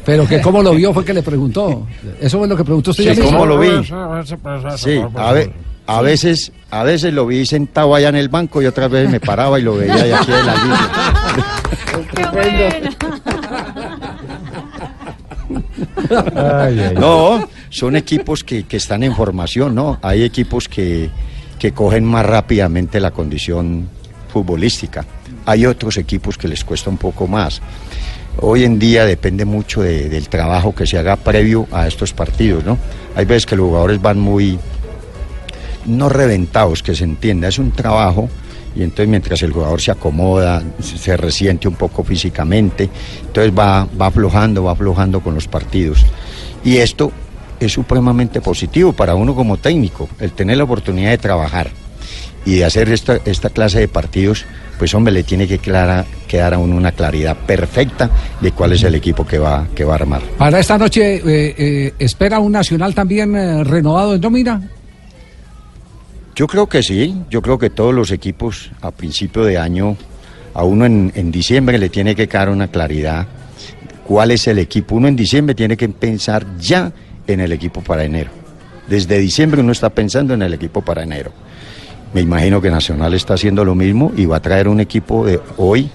Pero 0.04 0.26
que 0.26 0.40
cómo 0.40 0.62
lo 0.62 0.74
vio 0.74 0.92
fue 0.92 1.04
que 1.04 1.14
le 1.14 1.22
preguntó. 1.22 1.86
Eso 2.20 2.38
fue 2.38 2.48
lo 2.48 2.56
que 2.56 2.64
preguntó 2.64 2.90
usted 2.90 3.14
Sí. 3.14 3.20
¿cómo 3.22 3.46
lo 3.46 3.58
vi? 3.58 3.68
Sí, 4.76 5.00
a, 5.14 5.32
ve- 5.32 5.52
a 5.86 6.00
veces, 6.02 6.50
a 6.70 6.82
veces 6.82 7.12
lo 7.14 7.26
vi 7.26 7.46
sentado 7.46 7.94
allá 7.94 8.08
en 8.08 8.16
el 8.16 8.28
banco 8.28 8.60
y 8.60 8.66
otras 8.66 8.90
veces 8.90 9.10
me 9.10 9.20
paraba 9.20 9.58
y 9.60 9.62
lo 9.62 9.76
veía 9.76 9.94
de 10.02 10.14
aquí 10.14 10.32
de 10.32 10.42
la 10.42 10.54
línea. 10.56 10.90
No, 16.94 17.48
son 17.70 17.96
equipos 17.96 18.44
que, 18.44 18.64
que 18.64 18.76
están 18.76 19.02
en 19.02 19.14
formación, 19.14 19.74
¿no? 19.74 19.98
Hay 20.02 20.22
equipos 20.22 20.68
que, 20.68 21.10
que 21.58 21.72
cogen 21.72 22.04
más 22.04 22.24
rápidamente 22.26 23.00
la 23.00 23.10
condición 23.10 23.88
futbolística. 24.32 25.04
Hay 25.46 25.66
otros 25.66 25.96
equipos 25.96 26.36
que 26.38 26.48
les 26.48 26.64
cuesta 26.64 26.90
un 26.90 26.96
poco 26.98 27.26
más. 27.26 27.60
Hoy 28.40 28.64
en 28.64 28.78
día 28.78 29.04
depende 29.04 29.44
mucho 29.44 29.82
de- 29.82 30.08
del 30.08 30.28
trabajo 30.28 30.74
que 30.74 30.86
se 30.86 30.98
haga 30.98 31.16
previo 31.16 31.68
a 31.70 31.86
estos 31.86 32.12
partidos, 32.12 32.64
¿no? 32.64 32.78
Hay 33.14 33.24
veces 33.26 33.46
que 33.46 33.54
los 33.56 33.66
jugadores 33.66 34.00
van 34.02 34.18
muy, 34.18 34.58
no 35.86 36.08
reventados, 36.08 36.82
que 36.82 36.94
se 36.94 37.04
entienda, 37.04 37.48
es 37.48 37.58
un 37.58 37.70
trabajo 37.70 38.28
y 38.74 38.82
entonces 38.82 39.08
mientras 39.08 39.42
el 39.42 39.52
jugador 39.52 39.80
se 39.80 39.90
acomoda, 39.90 40.62
se 40.80 41.16
resiente 41.16 41.68
un 41.68 41.74
poco 41.74 42.02
físicamente, 42.04 42.88
entonces 43.26 43.52
va, 43.56 43.86
va 44.00 44.06
aflojando, 44.06 44.64
va 44.64 44.72
aflojando 44.72 45.20
con 45.20 45.34
los 45.34 45.48
partidos. 45.48 46.04
Y 46.64 46.78
esto 46.78 47.12
es 47.60 47.72
supremamente 47.72 48.40
positivo 48.40 48.92
para 48.92 49.14
uno 49.14 49.34
como 49.34 49.56
técnico, 49.56 50.08
el 50.18 50.32
tener 50.32 50.56
la 50.58 50.64
oportunidad 50.64 51.10
de 51.10 51.18
trabajar 51.18 51.70
y 52.44 52.56
de 52.56 52.64
hacer 52.64 52.90
esta, 52.90 53.18
esta 53.24 53.50
clase 53.50 53.80
de 53.80 53.88
partidos, 53.88 54.44
pues 54.78 54.94
hombre, 54.94 55.12
le 55.12 55.22
tiene 55.22 55.46
que 55.46 55.58
clara, 55.58 56.04
quedar 56.28 56.54
a 56.54 56.58
uno 56.58 56.76
una 56.76 56.92
claridad 56.92 57.36
perfecta 57.36 58.10
de 58.40 58.52
cuál 58.52 58.72
es 58.72 58.82
el 58.82 58.94
equipo 58.94 59.26
que 59.26 59.38
va, 59.38 59.66
que 59.74 59.84
va 59.84 59.92
a 59.92 59.96
armar. 59.96 60.22
Para 60.36 60.60
esta 60.60 60.76
noche, 60.76 61.16
eh, 61.16 61.54
eh, 61.56 61.94
¿espera 61.98 62.40
un 62.40 62.52
Nacional 62.52 62.94
también 62.94 63.34
eh, 63.34 63.64
renovado 63.64 64.14
en 64.14 64.20
nómina? 64.20 64.60
Yo 66.34 66.48
creo 66.48 66.68
que 66.68 66.82
sí, 66.82 67.14
yo 67.30 67.42
creo 67.42 67.58
que 67.58 67.70
todos 67.70 67.94
los 67.94 68.10
equipos 68.10 68.72
a 68.80 68.90
principio 68.90 69.44
de 69.44 69.56
año, 69.56 69.96
a 70.52 70.64
uno 70.64 70.84
en, 70.84 71.12
en 71.14 71.30
diciembre 71.30 71.78
le 71.78 71.88
tiene 71.88 72.16
que 72.16 72.26
dar 72.26 72.48
una 72.48 72.68
claridad 72.68 73.26
cuál 74.04 74.32
es 74.32 74.46
el 74.48 74.58
equipo. 74.58 74.96
Uno 74.96 75.06
en 75.06 75.14
diciembre 75.14 75.54
tiene 75.54 75.76
que 75.76 75.88
pensar 75.88 76.44
ya 76.58 76.92
en 77.26 77.40
el 77.40 77.52
equipo 77.52 77.82
para 77.82 78.04
enero. 78.04 78.30
Desde 78.88 79.18
diciembre 79.18 79.60
uno 79.60 79.72
está 79.72 79.90
pensando 79.90 80.34
en 80.34 80.42
el 80.42 80.52
equipo 80.52 80.82
para 80.82 81.04
enero. 81.04 81.32
Me 82.12 82.20
imagino 82.20 82.60
que 82.60 82.70
Nacional 82.70 83.14
está 83.14 83.34
haciendo 83.34 83.64
lo 83.64 83.74
mismo 83.74 84.12
y 84.16 84.26
va 84.26 84.36
a 84.36 84.42
traer 84.42 84.68
un 84.68 84.80
equipo 84.80 85.26
de 85.26 85.40
hoy 85.56 85.88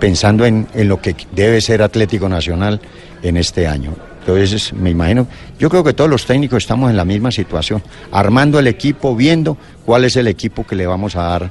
pensando 0.00 0.44
en, 0.44 0.66
en 0.74 0.88
lo 0.88 1.00
que 1.00 1.16
debe 1.32 1.60
ser 1.60 1.82
Atlético 1.82 2.28
Nacional 2.28 2.80
en 3.22 3.36
este 3.36 3.66
año. 3.66 3.94
Entonces, 4.32 4.74
me 4.74 4.90
imagino, 4.90 5.26
yo 5.58 5.70
creo 5.70 5.82
que 5.82 5.94
todos 5.94 6.10
los 6.10 6.26
técnicos 6.26 6.58
estamos 6.58 6.90
en 6.90 6.98
la 6.98 7.04
misma 7.06 7.30
situación, 7.30 7.82
armando 8.12 8.58
el 8.58 8.66
equipo, 8.66 9.16
viendo 9.16 9.56
cuál 9.86 10.04
es 10.04 10.16
el 10.16 10.26
equipo 10.26 10.66
que 10.66 10.76
le 10.76 10.86
vamos 10.86 11.16
a 11.16 11.22
dar 11.22 11.50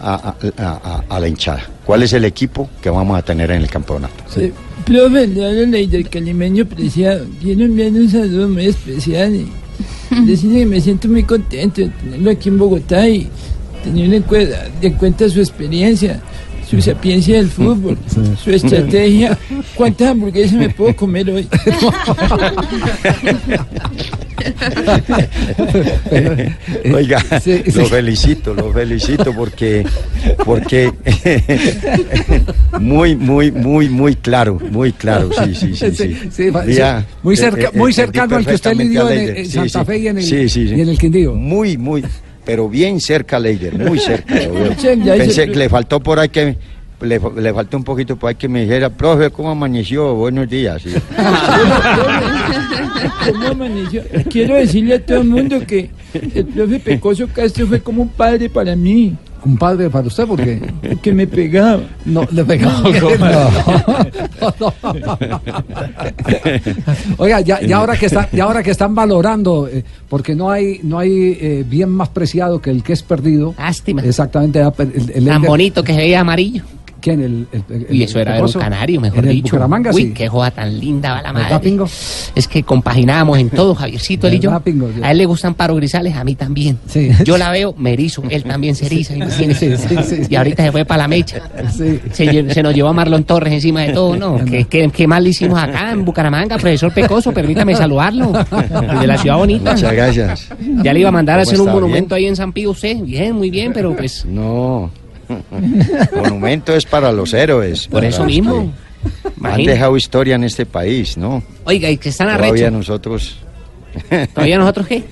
a, 0.00 0.14
a- 0.14 0.36
a- 0.64 0.80
a- 0.82 1.04
a 1.14 1.20
la 1.20 1.28
hinchada, 1.28 1.62
cuál 1.84 2.02
es 2.04 2.14
el 2.14 2.24
equipo 2.24 2.70
que 2.80 2.88
vamos 2.88 3.18
a 3.18 3.22
tener 3.22 3.50
en 3.50 3.60
el 3.60 3.68
campeonato. 3.68 4.14
Eh, 4.38 4.50
profe, 4.86 5.26
le 5.26 5.44
habla 5.46 5.62
ley 5.66 5.86
del 5.88 6.08
calimeño 6.08 6.64
preciado. 6.64 7.26
Quiero 7.42 7.66
enviar 7.66 7.90
un 7.92 8.08
saludo 8.10 8.48
muy 8.48 8.64
especial 8.64 9.34
y 9.34 9.46
decirle 10.26 10.60
que 10.60 10.66
me 10.66 10.80
siento 10.80 11.08
muy 11.08 11.22
contento 11.24 11.82
de 11.82 11.88
tenerlo 11.88 12.30
aquí 12.30 12.48
en 12.48 12.56
Bogotá 12.58 13.06
y 13.06 13.28
tener 13.84 14.14
en 14.14 14.22
cuenta, 14.22 14.64
en 14.80 14.94
cuenta 14.94 15.28
su 15.28 15.40
experiencia, 15.40 16.22
su 16.68 16.80
sapiencia 16.80 17.36
del 17.36 17.48
fútbol, 17.48 17.96
su 18.42 18.50
estrategia. 18.50 19.38
¿Cuántas 19.74 20.08
hamburguesas 20.10 20.52
me 20.54 20.68
puedo 20.70 20.94
comer 20.96 21.30
hoy? 21.30 21.48
Oiga, 26.94 27.20
Sí, 27.40 27.62
sí. 27.66 27.72
lo 27.78 27.86
felicito, 27.86 28.54
lo 28.54 28.72
felicito 28.72 29.32
porque, 29.32 29.84
porque 30.44 30.92
muy, 32.80 33.16
muy, 33.16 33.50
muy, 33.52 33.88
muy 33.88 34.14
claro, 34.16 34.58
muy 34.70 34.92
claro, 34.92 35.30
sí, 35.44 35.54
sí, 35.54 35.74
sí, 35.74 36.16
sí. 36.30 36.50
muy 37.22 37.36
cerca- 37.36 37.66
eh, 37.66 37.70
eh, 37.72 37.78
muy 37.78 37.90
entendí 37.90 37.94
cercano 37.94 38.36
al 38.36 38.46
que 38.46 38.54
usted 38.54 38.74
lidió 38.76 39.06
a 39.06 39.14
en- 39.14 39.46
Santa 39.50 39.80
sí. 39.80 39.86
Fe 39.86 39.98
y 39.98 40.08
en 40.08 40.18
el- 40.18 40.24
Sí, 40.24 40.48
sí, 40.48 40.68
sí. 40.68 40.74
y 40.74 40.80
en 40.80 40.88
el 40.88 40.98
Quindío. 40.98 41.34
Muy, 41.34 41.76
muy, 41.76 42.04
pero 42.46 42.68
bien 42.68 43.00
cerca, 43.00 43.40
Leider, 43.40 43.76
muy 43.76 43.98
cerca. 43.98 44.34
Pensé 45.04 45.48
que 45.48 45.56
le 45.56 45.68
faltó 45.68 46.00
por 46.00 46.20
ahí 46.20 46.28
que 46.28 46.56
le, 47.00 47.20
le 47.36 47.52
faltó 47.52 47.76
un 47.76 47.84
poquito 47.84 48.16
por 48.16 48.28
ahí 48.28 48.36
que 48.36 48.48
me 48.48 48.62
dijera, 48.62 48.88
profe, 48.88 49.30
¿cómo 49.30 49.50
amaneció? 49.50 50.14
Buenos 50.14 50.48
días. 50.48 50.80
Sí. 50.80 50.90
¿Cómo 53.32 53.48
amaneció? 53.48 54.04
Quiero 54.30 54.54
decirle 54.54 54.94
a 54.94 55.04
todo 55.04 55.22
el 55.22 55.28
mundo 55.28 55.58
que 55.66 55.90
el 56.14 56.46
profe 56.46 56.78
Pecoso 56.78 57.26
Castro 57.28 57.66
fue 57.66 57.80
como 57.80 58.02
un 58.02 58.10
padre 58.10 58.48
para 58.48 58.76
mí, 58.76 59.16
Un 59.46 59.56
padre 59.56 59.88
para 59.90 60.06
usted, 60.08 60.26
porque 60.26 60.60
que 61.02 61.12
me 61.12 61.26
pegaba. 61.26 61.80
no 62.04 62.26
le 62.30 62.44
pegaba. 62.44 62.82
No. 64.60 64.72
Oiga, 67.18 67.40
ya, 67.40 67.60
ya 67.60 67.76
ahora 67.78 67.96
que 67.96 68.06
está, 68.06 68.28
ya 68.32 68.44
ahora 68.44 68.62
que 68.62 68.70
están 68.70 68.94
valorando, 68.94 69.68
eh, 69.68 69.84
porque 70.08 70.34
no 70.34 70.50
hay, 70.50 70.80
no 70.82 70.98
hay 70.98 71.36
eh, 71.40 71.64
bien 71.68 71.90
más 71.90 72.08
preciado 72.10 72.60
que 72.60 72.70
el 72.70 72.82
que 72.82 72.92
es 72.92 73.02
perdido. 73.02 73.54
Lástima. 73.58 74.02
Exactamente. 74.02 74.60
el, 74.60 74.72
el- 74.94 75.10
el 75.14 75.24
Tan 75.26 75.42
bonito 75.42 75.82
que 75.82 75.92
se 75.92 75.98
veía 75.98 76.20
amarillo. 76.20 76.62
¿Quién? 77.06 77.20
El, 77.22 77.46
el- 77.52 77.86
el- 77.88 77.94
Y 77.94 78.02
eso 78.02 78.18
era 78.18 78.32
de 78.32 78.40
un 78.40 78.46
Pecoso? 78.46 78.58
canario, 78.58 79.00
mejor 79.00 79.20
en 79.20 79.30
el 79.30 79.36
dicho. 79.36 79.52
Bucaramanga, 79.54 79.92
Uy, 79.92 80.02
sí. 80.06 80.12
qué 80.12 80.26
joda 80.26 80.50
tan 80.50 80.76
linda 80.80 81.12
va 81.12 81.22
la 81.22 81.32
¿Verdad, 81.32 81.50
madre. 81.52 81.62
Pingo? 81.70 81.84
Es 82.34 82.48
que 82.48 82.64
compaginábamos 82.64 83.38
en 83.38 83.48
todo, 83.50 83.74
Javiercito, 83.76 84.26
él 84.26 84.34
y 84.34 84.38
yo. 84.40 84.50
A 85.02 85.10
él 85.12 85.18
le 85.18 85.24
gustan 85.26 85.54
Paro 85.54 85.76
Grisales, 85.76 86.16
a 86.16 86.24
mí 86.24 86.34
también. 86.34 86.78
Sí. 86.88 87.10
Yo 87.24 87.38
la 87.38 87.52
veo, 87.52 87.76
me 87.78 87.92
erizo, 87.92 88.24
él 88.28 88.42
también 88.42 88.74
se 88.74 88.86
eriza. 88.86 89.12
Sí, 89.14 89.20
imagínese. 89.20 89.76
sí, 89.76 89.88
sí, 90.02 90.16
sí. 90.16 90.22
Y 90.28 90.34
ahorita 90.34 90.64
se 90.64 90.72
fue 90.72 90.84
para 90.84 91.02
la 91.04 91.08
mecha. 91.08 91.42
Sí. 91.70 92.00
Se, 92.12 92.62
nos 92.64 92.74
llevó 92.74 92.88
a 92.88 92.92
Marlon 92.92 93.22
Torres 93.22 93.52
encima 93.52 93.82
de 93.82 93.92
todo, 93.92 94.16
¿no? 94.16 94.44
¿Qué, 94.44 94.64
qué, 94.64 94.90
qué 94.92 95.06
mal 95.06 95.22
le 95.22 95.30
hicimos 95.30 95.60
acá 95.62 95.92
en 95.92 96.04
Bucaramanga, 96.04 96.56
profesor 96.58 96.92
Pecoso? 96.92 97.30
Permítame 97.32 97.76
saludarlo. 97.76 98.32
De 98.32 99.06
la 99.06 99.16
ciudad 99.16 99.36
bonita. 99.36 99.74
Muchas 99.74 99.92
gracias. 99.92 100.48
Ya 100.82 100.92
le 100.92 100.98
iba 100.98 101.10
a 101.10 101.12
mandar 101.12 101.38
a 101.38 101.44
¿Cómo 101.44 101.52
hacer 101.52 101.60
un 101.60 101.70
monumento 101.72 102.16
ahí 102.16 102.26
en 102.26 102.34
San 102.34 102.52
Pío 102.52 102.72
usted. 102.72 102.96
Bien, 102.96 103.32
muy 103.36 103.50
bien, 103.50 103.72
pero 103.72 103.94
pues 103.96 104.24
No. 104.24 104.90
Monumento 106.16 106.74
es 106.74 106.84
para 106.84 107.12
los 107.12 107.32
héroes. 107.34 107.86
por 107.88 108.04
eso 108.04 108.24
mismo. 108.24 108.72
Han 109.42 109.64
dejado 109.64 109.96
historia 109.96 110.34
en 110.34 110.44
este 110.44 110.66
país, 110.66 111.16
¿no? 111.16 111.42
Oiga, 111.64 111.88
y 111.90 111.96
que 111.98 112.08
están 112.08 112.28
Todavía 112.28 112.48
arrechos. 112.50 112.72
nosotros, 112.72 113.36
¿Todavía 114.34 114.58
nosotros 114.58 114.86
qué? 114.88 115.04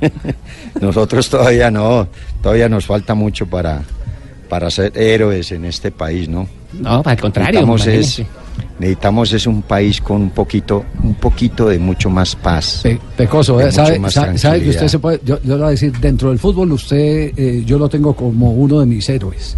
nosotros 0.80 1.28
todavía 1.28 1.70
no, 1.70 2.08
todavía 2.42 2.68
nos 2.68 2.86
falta 2.86 3.14
mucho 3.14 3.46
para, 3.46 3.82
para 4.48 4.70
ser 4.70 4.92
héroes 4.96 5.50
en 5.52 5.64
este 5.64 5.90
país, 5.90 6.28
¿no? 6.28 6.48
No, 6.72 7.02
para 7.02 7.14
el 7.14 7.20
contrario. 7.20 7.66
necesitamos 7.66 7.86
es. 7.86 8.22
Necesitamos 8.78 9.32
es 9.32 9.46
un 9.46 9.62
país 9.62 10.00
con 10.00 10.22
un 10.22 10.30
poquito, 10.30 10.84
un 11.02 11.14
poquito 11.14 11.68
de 11.68 11.78
mucho 11.78 12.10
más 12.10 12.34
paz. 12.36 12.80
Pe- 12.82 13.00
Pecoso, 13.16 13.56
De 13.58 13.68
eh, 13.68 13.72
sabe, 13.72 14.10
sabe- 14.10 14.38
sabe 14.38 14.62
que 14.62 14.70
usted 14.70 14.88
se 14.88 14.98
puede, 14.98 15.20
yo, 15.24 15.38
yo 15.42 15.54
le 15.54 15.58
voy 15.60 15.66
a 15.66 15.70
decir, 15.70 15.92
dentro 15.98 16.28
del 16.30 16.38
fútbol 16.38 16.72
usted, 16.72 17.32
eh, 17.36 17.62
yo 17.66 17.78
lo 17.78 17.88
tengo 17.88 18.14
como 18.14 18.52
uno 18.52 18.80
de 18.80 18.86
mis 18.86 19.08
héroes. 19.08 19.56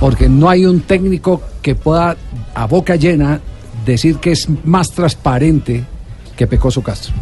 Porque 0.00 0.28
no 0.28 0.48
hay 0.50 0.66
un 0.66 0.80
técnico 0.80 1.40
que 1.62 1.74
pueda 1.74 2.16
a 2.54 2.66
boca 2.66 2.96
llena 2.96 3.40
decir 3.86 4.16
que 4.16 4.32
es 4.32 4.48
más 4.64 4.90
transparente 4.90 5.84
que 6.36 6.46
Pecoso 6.46 6.82
Castro. 6.82 7.14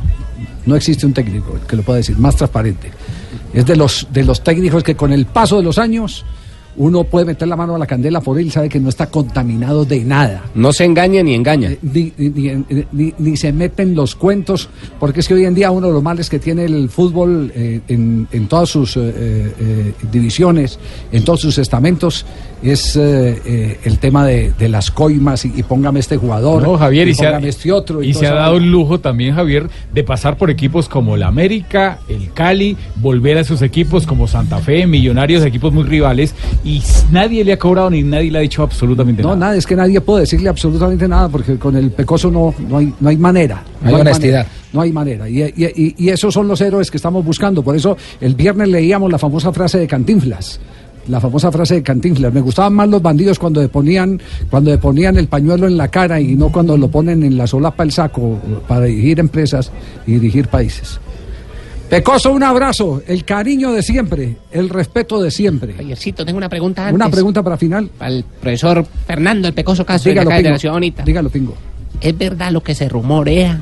No 0.67 0.77
existe 0.77 1.05
un 1.07 1.13
técnico 1.13 1.59
que 1.69 1.77
lo 1.77 1.83
pueda 1.83 1.99
decir, 1.99 2.17
más 2.19 2.37
transparente. 2.37 2.91
Es 3.53 3.67
de 3.67 3.77
los, 3.77 4.07
de 4.13 4.25
los 4.25 4.43
técnicos 4.43 4.83
que 4.83 4.95
con 4.95 5.13
el 5.13 5.27
paso 5.27 5.57
de 5.59 5.63
los 5.63 5.79
años 5.79 6.25
uno 6.81 7.05
puede 7.05 7.27
meter 7.27 7.47
la 7.47 7.57
mano 7.57 7.75
a 7.75 7.79
la 7.79 7.87
candela 7.87 8.23
por 8.23 8.39
él 8.39 8.47
y 8.47 8.51
sabe 8.51 8.71
que 8.71 8.81
no 8.81 8.89
está 8.89 9.07
contaminado 9.11 9.85
de 9.85 10.03
nada. 10.03 10.45
No 10.55 10.73
se 10.73 10.87
engaña 10.87 11.23
ni 11.23 11.35
engaña. 11.35 11.71
Eh, 11.73 11.79
Ni, 11.83 12.13
ni- 12.17 12.31
ni- 12.71 12.85
ni- 12.93 13.15
ni 13.19 13.37
se 13.37 13.53
meten 13.53 13.95
los 13.95 14.15
cuentos, 14.15 14.71
porque 14.99 15.21
es 15.21 15.29
que 15.29 15.35
hoy 15.35 15.45
en 15.45 15.55
día 15.55 15.71
uno 15.71 15.89
de 15.89 15.93
los 15.93 16.03
males 16.03 16.31
que 16.31 16.39
tiene 16.39 16.65
el 16.65 16.89
fútbol 16.89 17.53
eh, 17.55 17.81
en, 17.89 18.27
en 18.33 18.49
todas 18.49 18.71
sus 18.71 18.97
eh, 18.97 19.03
eh, 19.07 19.93
divisiones, 20.11 20.79
en 21.13 21.23
todos 21.23 21.41
sus 21.43 21.59
estamentos, 21.59 22.25
es 22.63 22.97
eh, 22.97 23.41
eh, 23.45 23.79
el 23.85 23.99
tema 23.99 24.25
de, 24.27 24.53
de 24.59 24.69
las 24.69 24.91
coimas 24.91 25.45
y, 25.45 25.53
y 25.57 25.63
póngame 25.63 26.01
este 26.01 26.17
jugador, 26.17 26.63
No, 26.63 26.79
Javier, 26.79 27.09
y, 27.09 27.15
se 27.15 27.27
ha, 27.27 27.31
póngame 27.33 27.49
este 27.49 27.73
otro. 27.73 28.03
y 28.03 28.15
se 28.15 28.27
ha 28.27 28.33
dado 28.35 28.57
el 28.57 28.71
lujo 28.71 29.01
también, 29.01 29.35
Javier, 29.35 29.69
de 29.93 30.03
pasar 30.05 30.37
por 30.39 30.49
equipos 30.51 30.89
como 30.89 31.15
el 31.17 31.23
América, 31.25 31.99
el 32.09 32.33
Cali, 32.33 32.77
volver 32.97 33.37
a 33.39 33.45
sus 33.45 33.61
equipos 33.63 34.07
como 34.07 34.27
Santa 34.29 34.59
Fe, 34.61 34.87
Millonarios, 34.87 35.45
equipos 35.45 35.73
muy 35.73 35.85
rivales, 35.85 36.35
y 36.65 36.70
s- 36.79 37.07
nadie 37.11 37.45
le 37.45 37.53
ha 37.53 37.59
cobrado 37.59 37.91
ni 37.91 38.03
nadie 38.03 38.31
le 38.31 38.39
ha 38.39 38.41
dicho 38.43 38.62
absolutamente 38.62 39.23
No, 39.23 39.31
nada. 39.31 39.41
nada, 39.41 39.57
es 39.57 39.67
que 39.67 39.77
nadie 39.77 40.00
puede 40.00 40.21
decirle 40.21 40.49
absolutamente 40.49 41.07
nada, 41.09 41.29
porque 41.29 41.57
con 41.59 41.77
el 41.77 41.91
pecoso 41.91 42.31
no, 42.31 42.55
no, 42.69 42.79
hay, 42.79 42.93
no 43.00 43.09
hay 43.09 43.17
manera. 43.17 43.62
No 43.83 43.89
hay 43.89 43.95
honestidad. 44.00 44.45
manera, 44.45 44.50
no 44.73 44.81
hay 44.81 44.93
manera. 44.93 45.29
Y, 45.29 45.43
y- 45.43 45.55
y- 45.77 45.95
y 45.99 46.09
esos 46.09 46.33
son 46.35 46.49
los 46.49 46.61
héroes 46.61 46.91
que 46.91 46.97
estamos 46.97 47.25
buscando. 47.25 47.62
Por 47.62 47.77
eso 47.77 47.97
el 48.21 48.35
viernes 48.35 48.69
leíamos 48.69 49.11
la 49.11 49.19
famosa 49.19 49.53
frase 49.53 49.79
de 49.79 49.87
Cantinflas. 49.87 50.61
La 51.09 51.19
famosa 51.19 51.50
frase 51.50 51.77
de 51.77 51.83
Cantinflas. 51.83 52.33
Me 52.33 52.41
gustaban 52.43 52.75
más 52.75 52.89
los 52.89 53.00
bandidos 53.03 53.39
cuando 53.39 53.61
le 53.62 53.69
ponían, 53.69 54.21
cuando 54.50 54.71
le 54.71 54.79
ponían 54.79 55.17
el 55.17 55.27
pañuelo 55.29 55.67
en 55.67 55.77
la 55.77 55.89
cara 55.89 56.21
y 56.21 56.37
no 56.37 56.53
cuando 56.53 56.77
lo 56.77 56.89
ponen 56.89 57.23
en 57.25 57.37
la 57.39 57.47
solapa 57.47 57.83
el 57.83 57.91
saco 57.91 58.39
para 58.69 58.85
dirigir 58.85 59.19
empresas 59.19 59.73
y 60.07 60.12
dirigir 60.12 60.49
países. 60.49 61.00
Pecoso, 61.91 62.31
un 62.33 62.43
abrazo, 62.45 63.03
el 63.07 63.25
cariño 63.25 63.73
de 63.73 63.83
siempre, 63.83 64.37
el 64.53 64.69
respeto 64.69 65.21
de 65.21 65.31
siempre. 65.31 65.75
Javiercito, 65.75 66.25
tengo 66.25 66.39
una 66.39 66.49
pregunta 66.49 66.83
antes. 66.87 66.95
Una 66.95 67.11
pregunta 67.11 67.43
para 67.43 67.57
final. 67.57 67.91
Para 67.99 68.13
el 68.13 68.25
profesor 68.25 68.87
Fernando 69.07 69.49
el 69.49 69.55
Pecoso 69.55 69.85
Castro, 69.85 70.09
de 70.11 70.13
Dígalo, 70.15 70.31
acá 70.31 70.43
de 70.43 70.51
la 70.51 70.59
Ciudad 70.59 70.75
Bonita. 70.75 71.03
Dígalo, 71.03 71.29
Pingo. 71.31 71.55
¿Es 72.01 72.17
verdad 72.17 72.53
lo 72.53 72.63
que 72.63 72.75
se 72.75 72.89
rumorea? 72.89 73.61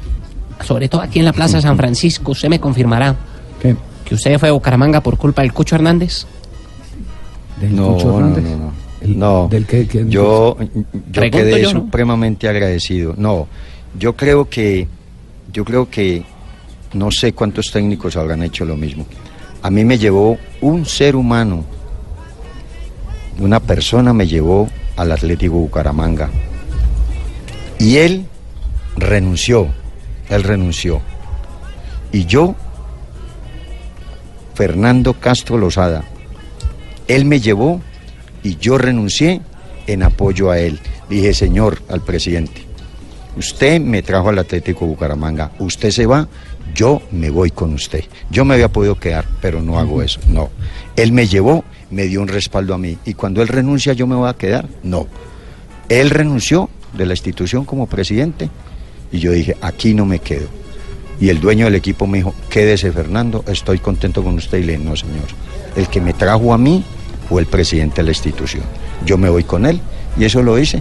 Sobre 0.62 0.88
todo 0.88 1.00
aquí 1.00 1.18
en 1.20 1.24
la 1.24 1.32
Plaza 1.32 1.60
San 1.60 1.76
Francisco, 1.76 2.32
usted 2.32 2.48
me 2.48 2.60
confirmará. 2.60 3.16
¿Qué? 3.62 3.74
¿Que 4.04 4.14
usted 4.14 4.38
fue 4.38 4.50
a 4.50 4.52
Bucaramanga 4.52 5.00
por 5.00 5.16
culpa 5.16 5.42
del 5.42 5.52
Cucho 5.52 5.76
Hernández? 5.76 6.26
¿Del 7.60 7.74
No, 7.74 7.94
Cucho 7.94 8.08
no, 8.08 8.18
Hernández? 8.18 8.44
no, 8.44 8.56
no. 8.56 8.72
El- 9.00 9.18
No, 9.18 9.48
del 9.48 9.64
que- 9.64 9.86
que- 9.86 10.04
yo, 10.08 10.56
yo 11.12 11.22
quedé 11.30 11.62
yo, 11.62 11.72
¿no? 11.72 11.80
supremamente 11.80 12.48
agradecido. 12.48 13.14
No, 13.16 13.46
yo 13.98 14.14
creo 14.16 14.48
que, 14.50 14.88
yo 15.52 15.64
creo 15.64 15.88
que 15.88 16.24
no 16.92 17.10
sé 17.10 17.32
cuántos 17.32 17.70
técnicos 17.70 18.16
habrán 18.16 18.42
hecho 18.42 18.64
lo 18.64 18.76
mismo. 18.76 19.06
A 19.62 19.70
mí 19.70 19.84
me 19.84 19.98
llevó 19.98 20.38
un 20.60 20.86
ser 20.86 21.16
humano, 21.16 21.64
una 23.38 23.60
persona 23.60 24.12
me 24.12 24.26
llevó 24.26 24.68
al 24.96 25.12
Atlético 25.12 25.54
Bucaramanga 25.54 26.30
y 27.78 27.96
él 27.96 28.26
renunció, 28.96 29.68
él 30.28 30.42
renunció 30.42 31.00
y 32.12 32.24
yo, 32.24 32.54
Fernando 34.54 35.14
Castro 35.14 35.58
Lozada, 35.58 36.04
él 37.06 37.24
me 37.24 37.40
llevó 37.40 37.80
y 38.42 38.56
yo 38.56 38.78
renuncié 38.78 39.40
en 39.86 40.02
apoyo 40.02 40.50
a 40.50 40.58
él. 40.58 40.80
Dije, 41.08 41.32
señor, 41.34 41.80
al 41.88 42.00
presidente, 42.00 42.62
usted 43.36 43.80
me 43.80 44.02
trajo 44.02 44.30
al 44.30 44.38
Atlético 44.38 44.86
Bucaramanga, 44.86 45.52
usted 45.58 45.90
se 45.90 46.06
va, 46.06 46.28
yo 46.78 47.02
me 47.10 47.28
voy 47.28 47.50
con 47.50 47.74
usted. 47.74 48.04
Yo 48.30 48.44
me 48.44 48.54
había 48.54 48.68
podido 48.68 48.94
quedar, 48.94 49.26
pero 49.42 49.60
no 49.60 49.80
hago 49.80 50.00
eso, 50.00 50.20
no. 50.28 50.48
Él 50.94 51.10
me 51.10 51.26
llevó, 51.26 51.64
me 51.90 52.04
dio 52.04 52.22
un 52.22 52.28
respaldo 52.28 52.72
a 52.72 52.78
mí, 52.78 52.96
y 53.04 53.14
cuando 53.14 53.42
él 53.42 53.48
renuncia, 53.48 53.94
yo 53.94 54.06
me 54.06 54.14
voy 54.14 54.28
a 54.28 54.34
quedar, 54.34 54.68
no. 54.84 55.08
Él 55.88 56.10
renunció 56.10 56.70
de 56.92 57.04
la 57.04 57.14
institución 57.14 57.64
como 57.64 57.88
presidente, 57.88 58.48
y 59.10 59.18
yo 59.18 59.32
dije, 59.32 59.56
aquí 59.60 59.92
no 59.92 60.06
me 60.06 60.20
quedo. 60.20 60.46
Y 61.20 61.30
el 61.30 61.40
dueño 61.40 61.64
del 61.64 61.74
equipo 61.74 62.06
me 62.06 62.18
dijo, 62.18 62.32
quédese 62.48 62.92
Fernando, 62.92 63.44
estoy 63.48 63.80
contento 63.80 64.22
con 64.22 64.34
usted. 64.36 64.58
Y 64.58 64.62
le 64.62 64.72
dije, 64.74 64.84
no 64.84 64.94
señor, 64.94 65.26
el 65.74 65.88
que 65.88 66.00
me 66.00 66.12
trajo 66.12 66.54
a 66.54 66.58
mí 66.58 66.84
fue 67.28 67.40
el 67.40 67.48
presidente 67.48 67.96
de 67.96 68.04
la 68.04 68.10
institución. 68.10 68.62
Yo 69.04 69.18
me 69.18 69.28
voy 69.28 69.42
con 69.42 69.66
él 69.66 69.80
y 70.16 70.26
eso 70.26 70.44
lo 70.44 70.56
hice. 70.60 70.80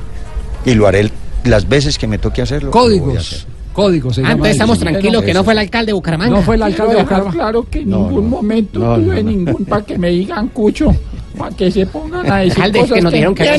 Y 0.63 0.75
lo 0.75 0.85
haré 0.85 1.09
las 1.43 1.67
veces 1.67 1.97
que 1.97 2.05
me 2.05 2.19
toque 2.19 2.43
hacerlo. 2.43 2.69
Códigos. 2.69 3.47
Códigos. 3.77 4.15
se 4.15 4.21
Ah, 4.21 4.23
llama 4.23 4.31
entonces 4.33 4.55
eso. 4.55 4.63
estamos 4.63 4.79
tranquilos 4.79 5.23
que 5.23 5.33
no 5.33 5.43
fue 5.43 5.53
el 5.53 5.59
alcalde 5.59 5.85
de 5.87 5.93
Bucaramanga. 5.93 6.35
No 6.35 6.41
fue 6.41 6.55
el 6.55 6.63
alcalde 6.63 6.95
de 6.95 7.01
Bucaramanga. 7.03 7.31
claro 7.31 7.67
que 7.69 7.79
en 7.81 7.89
No, 7.91 7.97
ningún 8.07 8.23
no. 8.23 8.29
momento 8.37 8.79
No, 8.79 8.95
tuve 8.95 9.05
no, 9.05 9.13
no. 9.13 9.29
ningún 9.29 9.65
para 9.65 9.85
que 9.85 9.97
me 9.99 10.09
digan 10.09 10.47
cucho, 10.49 10.95
para 11.37 11.55
que 11.55 11.69
se 11.71 11.85
pongan 11.85 12.31
a 12.31 12.37
decir 12.37 12.53
Alcalde, 12.63 12.79
cosas 12.79 12.95
que 12.95 13.01
nos 13.03 13.13
dijeron 13.13 13.35
que 13.35 13.43
Ya, 13.45 13.57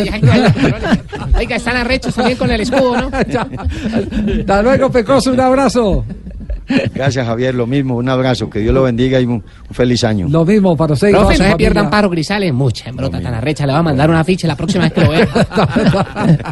ya, 0.00 0.18
ya. 0.18 0.98
Oiga, 1.38 1.56
están 1.56 1.76
arrechos 1.76 2.14
también 2.14 2.38
con 2.38 2.50
el 2.50 2.62
escudo, 2.62 2.96
¿no? 2.96 3.10
Hasta 4.40 4.62
luego, 4.62 4.90
Pecoso, 4.90 5.32
un 5.32 5.40
abrazo. 5.40 6.04
Gracias 6.94 7.26
Javier, 7.26 7.54
lo 7.54 7.66
mismo, 7.66 7.96
un 7.96 8.08
abrazo, 8.08 8.50
que 8.50 8.58
Dios 8.60 8.74
lo 8.74 8.82
bendiga 8.82 9.20
y 9.20 9.24
un, 9.24 9.32
un 9.32 9.42
feliz 9.72 10.02
año. 10.04 10.28
Lo 10.28 10.44
mismo 10.44 10.76
para 10.76 10.94
usted 10.94 11.12
no 11.12 11.30
se 11.32 11.56
pierdan. 11.56 11.90
Paro 11.90 12.10
Grisales. 12.10 12.52
Mucha 12.52 12.88
embrota 12.88 13.20
tan 13.20 13.34
arrecha. 13.34 13.66
Le 13.66 13.72
va 13.72 13.78
a 13.78 13.82
mandar 13.82 14.10
una 14.10 14.24
ficha 14.24 14.46
la 14.46 14.56
próxima 14.56 14.84
vez 14.84 14.92
que 14.92 15.00
lo 15.02 15.10
vea. 15.10 15.28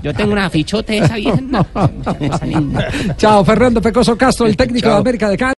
Yo 0.03 0.15
tengo 0.15 0.33
una 0.33 0.49
fichote 0.51 0.99
esa 0.99 1.17
vieja. 1.17 1.39
Chao, 3.17 3.45
Fernando 3.45 3.81
Pecoso 3.81 4.17
Castro, 4.17 4.47
el 4.47 4.57
técnico 4.57 4.87
Chao. 4.87 4.95
de 4.95 5.01
América 5.01 5.29
de 5.29 5.37
Cali. 5.37 5.53